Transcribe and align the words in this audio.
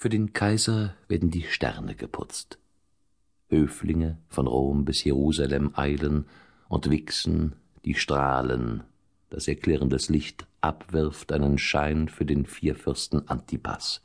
Für 0.00 0.08
den 0.08 0.32
Kaiser 0.32 0.94
werden 1.08 1.32
die 1.32 1.42
Sterne 1.42 1.96
geputzt. 1.96 2.56
Höflinge 3.48 4.18
von 4.28 4.46
Rom 4.46 4.84
bis 4.84 5.02
Jerusalem 5.02 5.72
eilen 5.74 6.26
und 6.68 6.88
wichsen 6.88 7.56
die 7.84 7.96
Strahlen, 7.96 8.84
das 9.28 9.48
erklärendes 9.48 10.08
Licht 10.08 10.46
abwirft 10.60 11.32
einen 11.32 11.58
Schein 11.58 12.08
für 12.08 12.24
den 12.24 12.46
Vierfürsten 12.46 13.28
Antipas, 13.28 14.00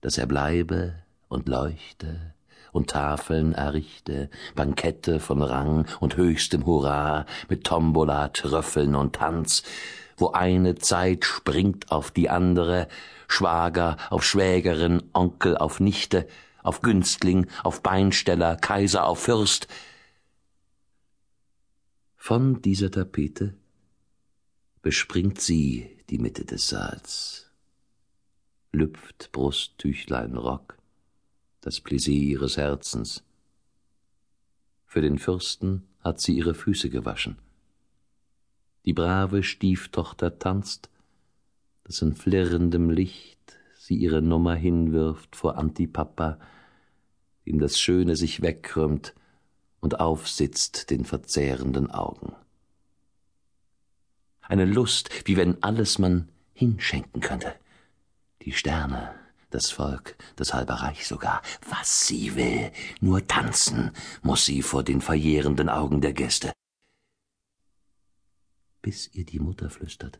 dass 0.00 0.16
er 0.16 0.24
bleibe 0.24 0.94
und 1.28 1.50
leuchte 1.50 2.32
und 2.72 2.88
Tafeln 2.88 3.52
errichte, 3.52 4.30
Bankette 4.54 5.20
von 5.20 5.42
Rang 5.42 5.86
und 6.00 6.16
höchstem 6.16 6.64
Hurra, 6.64 7.26
mit 7.50 7.64
Tombola, 7.64 8.28
Tröffeln 8.28 8.94
und 8.94 9.16
Tanz, 9.16 9.64
wo 10.16 10.30
eine 10.30 10.76
Zeit 10.76 11.24
springt 11.24 11.90
auf 11.90 12.10
die 12.10 12.30
andere, 12.30 12.88
Schwager 13.28 13.96
auf 14.10 14.24
Schwägerin, 14.24 15.02
Onkel 15.12 15.56
auf 15.56 15.80
Nichte, 15.80 16.28
auf 16.62 16.82
Günstling, 16.82 17.48
auf 17.62 17.82
Beinsteller, 17.82 18.56
Kaiser 18.56 19.06
auf 19.06 19.20
Fürst. 19.20 19.68
Von 22.16 22.62
dieser 22.62 22.90
Tapete 22.90 23.54
bespringt 24.82 25.40
sie 25.40 25.98
die 26.10 26.18
Mitte 26.18 26.44
des 26.44 26.68
Saals, 26.68 27.50
lüpft 28.70 29.30
Brusttüchlein 29.32 30.36
Rock, 30.36 30.76
das 31.60 31.80
Pläsier 31.80 32.22
ihres 32.22 32.56
Herzens. 32.56 33.24
Für 34.86 35.00
den 35.00 35.18
Fürsten 35.18 35.88
hat 36.00 36.20
sie 36.20 36.36
ihre 36.36 36.54
Füße 36.54 36.90
gewaschen. 36.90 37.38
Die 38.84 38.92
brave 38.92 39.42
Stieftochter 39.42 40.38
tanzt, 40.38 40.90
dass 41.84 42.02
in 42.02 42.14
flirrendem 42.14 42.90
Licht 42.90 43.58
sie 43.78 43.96
ihre 43.96 44.22
Nummer 44.22 44.54
hinwirft 44.54 45.36
vor 45.36 45.56
Antipapa, 45.56 46.38
dem 47.46 47.58
das 47.58 47.80
Schöne 47.80 48.16
sich 48.16 48.42
wegkrümmt 48.42 49.14
und 49.80 50.00
aufsitzt 50.00 50.90
den 50.90 51.04
verzehrenden 51.04 51.90
Augen. 51.90 52.34
Eine 54.40 54.64
Lust, 54.64 55.10
wie 55.26 55.36
wenn 55.36 55.62
alles 55.62 55.98
man 55.98 56.28
hinschenken 56.52 57.20
könnte. 57.20 57.54
Die 58.42 58.52
Sterne, 58.52 59.14
das 59.50 59.70
Volk, 59.70 60.16
das 60.36 60.54
halbe 60.54 60.82
Reich 60.82 61.06
sogar, 61.06 61.42
was 61.68 62.06
sie 62.06 62.36
will, 62.36 62.70
nur 63.00 63.26
tanzen 63.26 63.92
muss 64.22 64.44
sie 64.44 64.62
vor 64.62 64.82
den 64.82 65.00
verjährenden 65.00 65.68
Augen 65.68 66.00
der 66.00 66.12
Gäste. 66.12 66.52
Bis 68.82 69.14
ihr 69.14 69.24
die 69.24 69.38
Mutter 69.38 69.70
flüstert. 69.70 70.18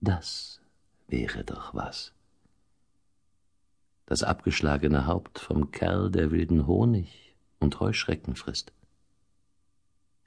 Das 0.00 0.60
wäre 1.08 1.42
doch 1.42 1.74
was. 1.74 2.12
Das 4.06 4.22
abgeschlagene 4.22 5.06
Haupt 5.06 5.38
vom 5.38 5.70
Kerl, 5.70 6.10
der 6.10 6.30
wilden 6.30 6.66
Honig 6.66 7.34
und 7.60 7.80
Heuschrecken 7.80 8.36
frisst, 8.36 8.72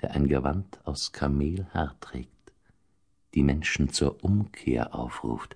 der 0.02 0.12
ein 0.12 0.28
Gewand 0.28 0.80
aus 0.86 1.12
Kamelhaar 1.12 2.00
trägt, 2.00 2.54
die 3.36 3.44
Menschen 3.44 3.90
zur 3.90 4.24
Umkehr 4.24 4.96
aufruft, 4.96 5.56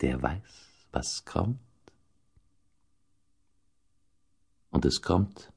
der 0.00 0.22
weiß, 0.22 0.86
was 0.92 1.24
kommt. 1.24 1.58
Und 4.70 4.84
es 4.84 5.02
kommt 5.02 5.52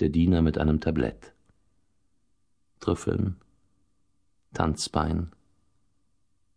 der 0.00 0.08
Diener 0.08 0.42
mit 0.42 0.58
einem 0.58 0.80
Tablett. 0.80 1.31
Trüffeln, 2.82 3.40
Tanzbein 4.54 5.30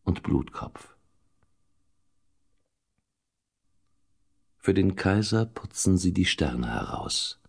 und 0.04 0.24
Blutkopf. 0.24 0.98
Für 4.58 4.74
den 4.74 4.96
Kaiser 4.96 5.46
putzen 5.46 6.00
sie 6.00 6.14
die 6.14 6.26
Sterne 6.26 6.74
heraus. 6.74 7.40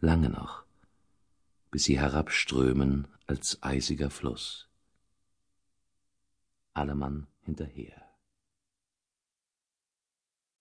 Lange 0.00 0.28
noch, 0.28 0.64
bis 1.70 1.84
sie 1.84 2.00
herabströmen 2.00 3.06
als 3.28 3.62
eisiger 3.62 4.10
Fluss. 4.10 4.68
Allemann 6.74 7.28
hinterher. 7.42 8.02